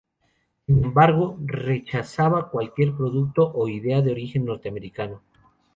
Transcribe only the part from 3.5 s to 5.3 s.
o idea de origen norteamericano.